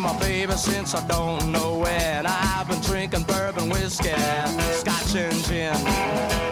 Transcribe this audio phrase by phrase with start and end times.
[0.00, 2.24] My baby since I don't know when.
[2.24, 4.14] I've been drinking bourbon whiskey,
[4.72, 5.74] scotch and gin.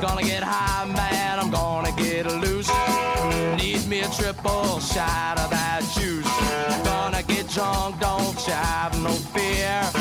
[0.02, 2.68] Gonna get high, man, I'm gonna get loose.
[3.56, 6.28] Need me a triple shot of that juice.
[6.84, 9.97] Gonna get drunk, don't you have no fear.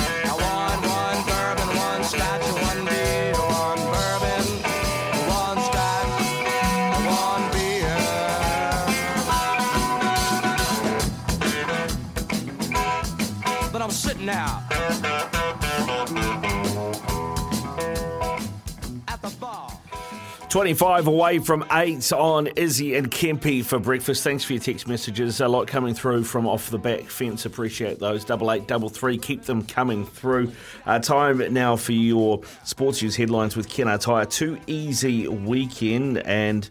[14.29, 14.63] Out
[19.07, 19.71] at the bar.
[20.49, 24.23] 25 away from 8 on Izzy and Kempy for breakfast.
[24.23, 25.39] Thanks for your text messages.
[25.39, 27.45] A lot coming through from off the back fence.
[27.45, 28.25] Appreciate those.
[28.25, 29.17] Double eight, double three.
[29.17, 30.51] Keep them coming through.
[30.85, 34.25] Uh, time now for your sports news headlines with Kennards Hire.
[34.25, 36.69] Too easy weekend and.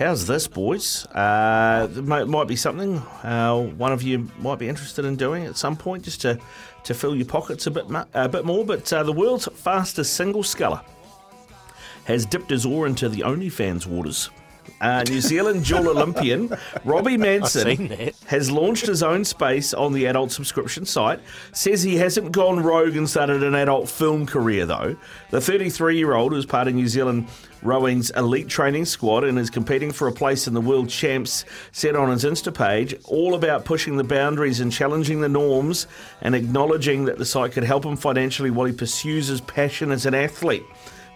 [0.00, 1.04] How's this, boys?
[1.08, 5.44] Uh, it might, might be something uh, one of you might be interested in doing
[5.44, 6.38] at some point, just to,
[6.84, 8.64] to fill your pockets a bit mu- a bit more.
[8.64, 10.80] But uh, the world's fastest single sculler
[12.06, 14.30] has dipped his oar into the OnlyFans waters.
[14.80, 16.56] Uh, New Zealand dual Olympian
[16.86, 21.20] Robbie Manson has launched his own space on the adult subscription site.
[21.52, 24.96] Says he hasn't gone rogue and started an adult film career, though.
[25.28, 27.28] The 33 year old is part of New Zealand
[27.62, 31.96] rowing's elite training squad and is competing for a place in the world champs, said
[31.96, 35.86] on his Insta page, all about pushing the boundaries and challenging the norms
[36.22, 40.06] and acknowledging that the site could help him financially while he pursues his passion as
[40.06, 40.64] an athlete.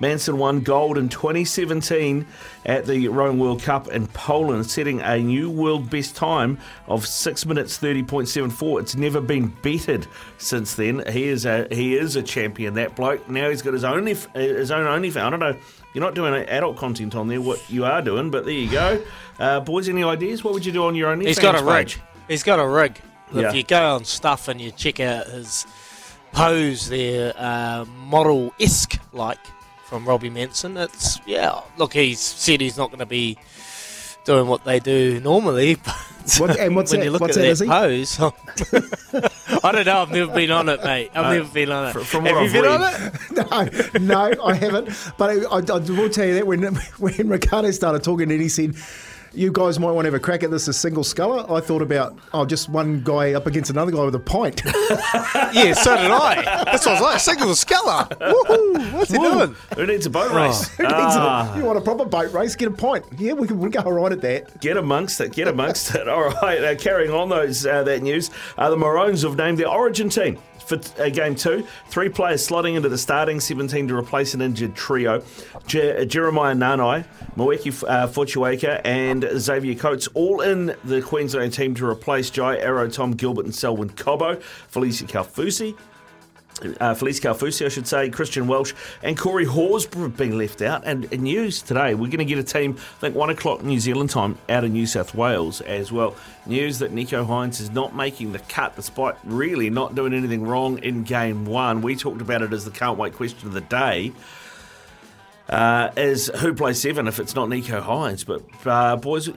[0.00, 2.26] Manson won gold in 2017
[2.66, 7.46] at the Rowing World Cup in Poland, setting a new world best time of 6
[7.46, 8.80] minutes 30.74.
[8.80, 10.04] It's never been beaten
[10.38, 11.02] since then.
[11.10, 13.28] He is a he is a champion, that bloke.
[13.28, 14.26] Now he's got his own his
[14.70, 15.16] own OnlyFans.
[15.16, 15.56] I don't know.
[15.94, 19.02] You're not doing adult content on there, what you are doing, but there you go.
[19.38, 20.42] Uh, boys, any ideas?
[20.42, 21.86] What would you do on your OnlyFans He's got a rig.
[21.86, 22.00] page?
[22.26, 23.00] He's got a rig.
[23.32, 23.48] Yeah.
[23.48, 25.66] If you go on stuff and you check out his
[26.32, 29.38] pose there, uh, model esque like
[29.84, 31.60] from Robbie Manson, it's yeah.
[31.76, 33.38] Look, he's said he's not going to be
[34.24, 35.76] doing what they do normally.
[36.38, 38.18] But What- and what's when that- you look what's at that, that, pose,
[39.62, 39.98] I don't know.
[40.00, 41.10] I've never been on it, mate.
[41.14, 41.92] I've uh, never been on it.
[41.92, 44.00] fr- from Have what you I've been on it?
[44.00, 44.88] no, no, I haven't.
[45.18, 46.62] But I, I, I will tell you that when
[46.96, 48.74] when Riccardo started talking, and he said,
[49.34, 51.82] "You guys might want to have a crack at this as single sculler." I thought
[51.82, 54.62] about, oh, just one guy up against another guy with a pint.
[55.54, 56.42] Yeah, so did I.
[56.64, 57.20] That's what I was like.
[57.20, 58.08] Single sculler.
[58.20, 58.92] Woohoo!
[58.92, 59.54] What's he doing?
[59.76, 60.66] Who needs a boat race?
[60.76, 61.54] Who needs Ah.
[61.54, 61.58] it?
[61.58, 62.56] You want a proper boat race?
[62.56, 63.04] Get a pint.
[63.18, 64.60] Yeah, we can we'll go all right at that.
[64.60, 65.32] Get amongst it.
[65.32, 66.08] Get amongst it.
[66.14, 66.62] All right.
[66.62, 70.38] Uh, carrying on those uh, that news, uh, the Maroons have named their Origin team
[70.66, 71.66] for uh, game two.
[71.88, 75.22] Three players slotting into the starting 17 to replace an injured trio:
[75.66, 77.04] Je- Jeremiah Nanai,
[77.36, 82.88] Moeaki uh, Fotuaika, and Xavier Coates, all in the Queensland team to replace Jai Arrow,
[82.88, 84.40] Tom Gilbert, and Selwyn Cobbo.
[84.68, 85.76] Felicia Kaufusi
[86.62, 90.82] uh, Felise Kaufusi, I should say, Christian Welch, and Corey Horsburgh have been left out.
[90.84, 93.80] And, and news today, we're going to get a team, I think, one o'clock New
[93.80, 96.16] Zealand time out of New South Wales as well.
[96.46, 100.78] News that Nicho Hynes is not making the cut despite really not doing anything wrong
[100.78, 101.82] in game one.
[101.82, 104.12] We talked about it as the can't wait question of the day.
[105.48, 108.24] Uh, is who plays seven if it's not Nicho Hynes?
[108.24, 109.28] But uh, boys,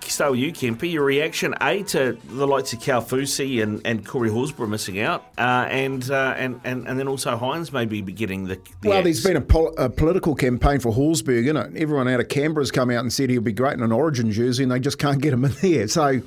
[0.00, 0.90] start with you, Kempe.
[0.90, 5.66] Your reaction a to the likes of Kaufusi and, and Corey Horsburgh missing out, uh,
[5.68, 8.54] and, uh, and and and then also Hynes maybe be getting the.
[8.80, 9.04] the Well, axe.
[9.04, 11.76] there's been a, pol- a political campaign for Horsburgh, isn't it?
[11.82, 14.62] Everyone out of Canberra's come out and said he'll be great in an Origin jersey,
[14.62, 15.88] and they just can't get him in there.
[15.88, 16.22] So,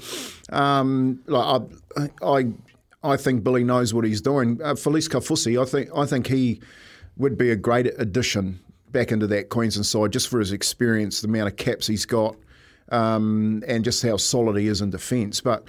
[0.52, 1.64] um, like,
[1.98, 2.46] I, I,
[3.04, 4.60] I think Billy knows what he's doing.
[4.64, 6.62] Uh, Felise Kaufusi, I think, I think he
[7.18, 8.60] would be a great addition
[8.92, 12.36] back into that Queensland side just for his experience, the amount of caps he's got,
[12.90, 15.42] um, and just how solid he is in defence.
[15.42, 15.68] But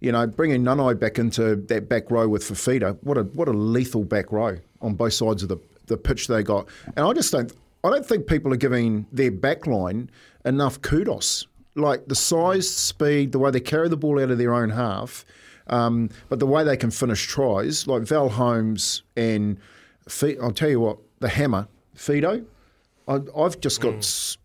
[0.00, 3.52] you know, bringing Nanai back into that back row with Fifita, what a what a
[3.52, 6.68] lethal back row on both sides of the, the pitch they got.
[6.96, 7.52] And I just don't
[7.84, 10.10] I don't think people are giving their back line
[10.44, 11.46] enough kudos.
[11.76, 15.24] Like the size, speed, the way they carry the ball out of their own half,
[15.68, 19.56] um, but the way they can finish tries, like Val Holmes and
[20.42, 22.44] I'll tell you what, the hammer, Fidow,
[23.08, 24.36] I, I've just got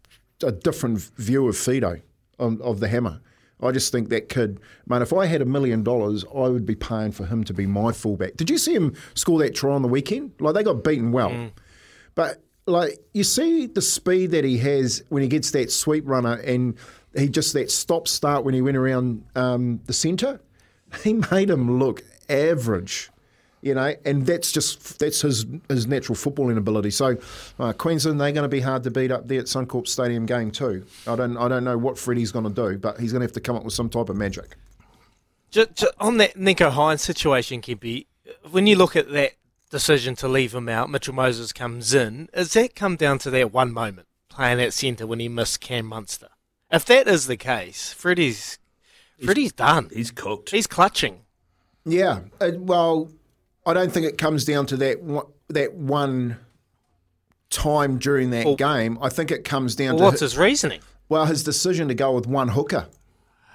[0.44, 2.02] a different view of Fidow,
[2.40, 3.22] of, of the hammer.
[3.62, 6.76] I just think that kid, man, if I had a million dollars, I would be
[6.76, 8.36] paying for him to be my fullback.
[8.36, 10.34] Did you see him score that try on the weekend?
[10.40, 11.32] Like, they got beaten well.
[12.16, 16.34] But, like, you see the speed that he has when he gets that sweep runner
[16.34, 16.76] and
[17.16, 20.42] he just that stop start when he went around um, the centre.
[21.04, 23.10] He made him look average
[23.66, 26.92] you know, and that's just that's his his natural footballing ability.
[26.92, 27.18] So
[27.60, 30.52] uh, Queensland they're going to be hard to beat up there at Suncorp Stadium game
[30.52, 30.86] two.
[31.08, 33.34] I don't I don't know what Freddie's going to do, but he's going to have
[33.34, 34.56] to come up with some type of magic.
[35.50, 38.06] Just, just on that Nicho Hynes situation, Kimpy,
[38.52, 39.34] when you look at that
[39.72, 42.30] decision to leave him out, Mitchell Moses comes in.
[42.36, 45.88] Does that come down to that one moment playing at centre when he missed Cam
[45.88, 46.30] Munster?
[46.70, 48.60] If that is the case, Freddie's
[49.24, 49.90] Freddie's done.
[49.92, 50.52] He's cooked.
[50.52, 51.22] He's clutching.
[51.84, 53.10] Yeah, uh, well,
[53.66, 56.38] I don't think it comes down to that one, that one
[57.50, 58.98] time during that Well- game.
[59.02, 60.82] I think it comes down Well, to what's his reasoning?
[61.10, 62.88] Well, his decision to go with one hooker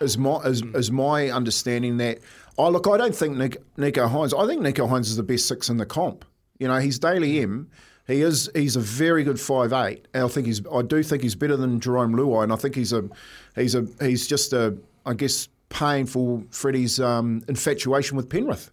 [0.01, 2.19] is my is, is my understanding that.
[2.57, 4.33] Oh, look, I don't think Nick, Nicho Hynes.
[4.39, 6.25] I think Nicho Hynes is the best six in the comp.
[6.59, 7.71] You know, he's Dally M.
[8.06, 8.51] He is.
[8.55, 10.06] He's a very good five eight.
[10.13, 10.61] And I think he's.
[10.73, 13.09] I do think he's better than Jarome Luai, and I think he's a.
[13.56, 13.87] He's a.
[14.01, 14.77] He's just a.
[15.06, 18.71] I guess paying for Freddie's um, infatuation with Penrith.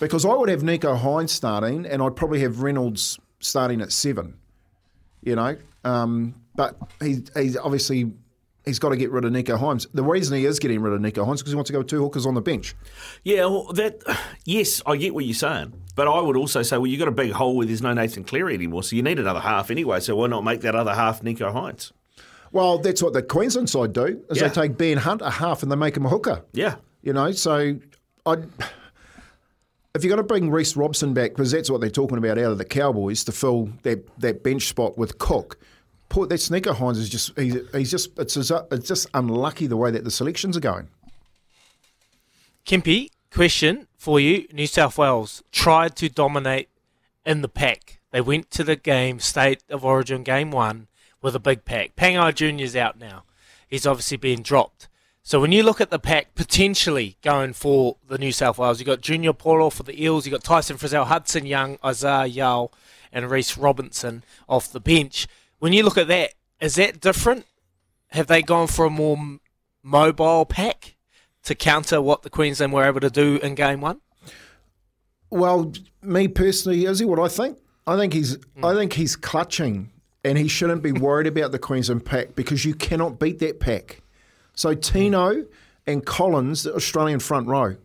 [0.00, 4.34] Because I would have Nicho Hynes starting, and I'd probably have Reynolds starting at seven
[5.22, 5.56] you know.
[5.84, 8.10] Um, but he, he's obviously
[8.64, 9.86] he's got to get rid of Nicho Hynes.
[9.92, 11.88] The reason he is getting rid of Nicho Hynes because he wants to go with
[11.88, 12.74] two hookers on the bench.
[13.24, 14.02] Yeah, well, that
[14.44, 17.12] yes, I get what you're saying, but I would also say, well, you've got a
[17.12, 20.00] big hole where there's no Nathan Cleary anymore, so you need another half anyway.
[20.00, 21.92] So why not make that other half Nicho Hynes?
[22.50, 24.22] Well, that's what the Queensland side do.
[24.30, 24.48] Is Yeah.
[24.48, 26.44] they take Ben Hunt a half and they make him a hooker.
[26.52, 27.76] Yeah, You know, so
[28.24, 28.36] I.
[29.94, 32.52] If you're going to bring Reece Robson back, because that's what they're talking about out
[32.52, 35.58] of the Cowboys to fill that, that bench spot with Cook,
[36.08, 39.90] poor, that Sneaker Hines is just he's, he's just it's, it's just unlucky the way
[39.90, 40.88] that the selections are going.
[42.66, 44.46] Kimpy, question for you.
[44.52, 46.68] New South Wales tried to dominate
[47.24, 47.98] in the pack.
[48.10, 50.88] They went to the game, State of Origin game one,
[51.22, 51.96] with a big pack.
[51.96, 53.24] Pangai Jr.'s out now.
[53.66, 54.88] He's obviously been dropped.
[55.22, 58.86] So when you look at the pack potentially going for the New South Wales, you've
[58.86, 62.70] got Junior Paulo for the Eels, you've got Tyson Frizell, Hudson Young, Isaah Yeo,
[63.12, 65.26] and Reece Robinson off the bench.
[65.58, 67.44] When you look at that, is that different?
[68.12, 69.18] Have they gone for a more
[69.82, 70.96] mobile pack
[71.44, 74.00] to counter what the Queensland were able to do in game one?
[75.30, 75.72] Well,
[76.02, 77.58] me personally, is he what I think?
[77.86, 78.64] I think he's hmm.
[78.64, 79.90] I think he's clutching
[80.24, 84.02] and he shouldn't be worried about the Queensland pack because you cannot beat that pack.
[84.58, 85.44] So Tino
[85.86, 87.76] and Collins, the Australian front row.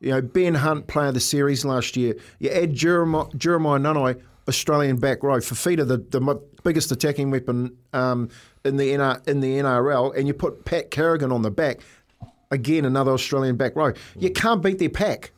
[0.00, 2.16] You know, Ben Hunt, player of the series last year.
[2.38, 4.16] You add Jeremiah, Jeremiah
[4.48, 5.36] Australian back row.
[5.36, 8.30] Fafita, the, the biggest attacking weapon um,
[8.64, 11.82] in the NR, in the NRL, and you put Pat Carrigan on the back.
[12.50, 13.92] Again, another Australian back row.
[14.18, 15.32] You can't beat their pack.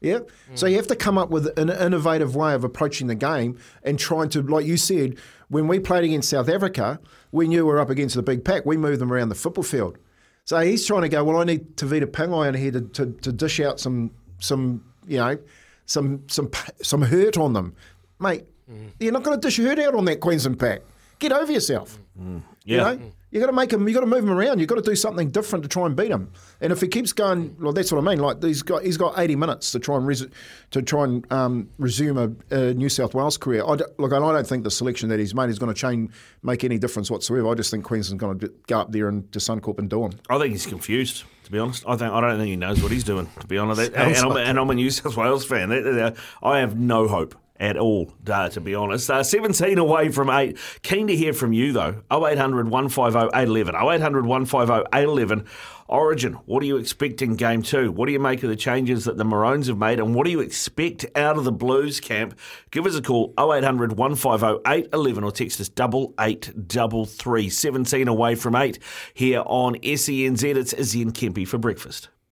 [0.00, 0.20] Yeah.
[0.54, 3.98] So you have to come up with an innovative way of approaching the game and
[3.98, 5.16] trying to, like you said,
[5.48, 7.00] when we played against South Africa,
[7.32, 8.64] we knew we were up against the big pack.
[8.64, 9.98] We moved them around the football field.
[10.46, 13.32] So he's trying to go, well, I need Tevita Pangai in here to, to, to
[13.32, 15.36] dish out some, some, you know,
[15.86, 16.50] some, some,
[16.82, 17.74] some hurt on them.
[18.20, 18.90] Mate, mm.
[19.00, 20.82] you're not going to dish hurt out on that Queensland pack.
[21.18, 21.98] Get over yourself.
[22.20, 22.42] Mm.
[22.64, 22.76] yeah.
[22.76, 23.12] You know, mm.
[23.30, 23.86] You got to make him.
[23.88, 24.60] You got to move him around.
[24.60, 26.30] You got to do something different to try and beat him.
[26.60, 28.18] And if he keeps going, well, that's what I mean.
[28.20, 30.26] Like he's got, he's got eighty minutes to try and res-
[30.70, 33.62] to try and um, resume a, a New South Wales career.
[33.66, 35.78] I don't- look, and I don't think the selection that he's made is going to
[35.80, 36.12] change,
[36.42, 37.48] make any difference whatsoever.
[37.50, 40.12] I just think Queensland's going to go up there and to Suncorp and do him.
[40.30, 41.24] I think he's confused.
[41.44, 43.28] To be honest, I think I don't think he knows what he's doing.
[43.40, 45.70] To be honest, and, Sounds I'm, and I'm a New South Wales fan.
[46.42, 48.12] I have no hope at all.
[48.26, 50.58] Uh, to be honest, uh, 17 away from eight.
[50.82, 52.02] Keen to hear from you though.
[52.10, 53.74] 0800 150 811.
[53.74, 55.46] 0800 150 811.
[55.88, 57.92] Origin, what do you expect in game two?
[57.92, 60.32] What do you make of the changes that the Maroons have made, and what do
[60.32, 62.36] you expect out of the Blues camp?
[62.72, 67.48] Give us a call 0800 150 811 or text us double eight double three.
[67.48, 68.80] 17 away from eight
[69.14, 70.56] here on SENZ.
[70.56, 72.08] It's Izzy and Kempy for breakfast.